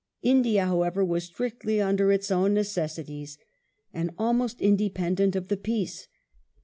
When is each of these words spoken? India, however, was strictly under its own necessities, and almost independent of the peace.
India, 0.23 0.65
however, 0.65 1.05
was 1.05 1.25
strictly 1.25 1.79
under 1.79 2.11
its 2.11 2.31
own 2.31 2.55
necessities, 2.55 3.37
and 3.93 4.09
almost 4.17 4.59
independent 4.59 5.35
of 5.35 5.47
the 5.47 5.55
peace. 5.57 6.07